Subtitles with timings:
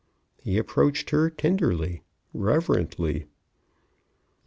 [0.39, 2.01] He approached her, tenderly,
[2.33, 3.27] reverently.